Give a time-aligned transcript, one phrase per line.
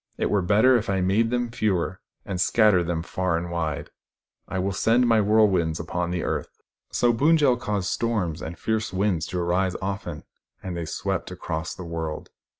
[0.17, 3.91] It were better if I made them fewer, and scattered them far and wide.
[4.47, 6.49] I will send my whirlwinds upon the earth."
[6.89, 10.23] So Pund jel caused storms and fierce winds to arise often,
[10.63, 12.31] and they swept across the world.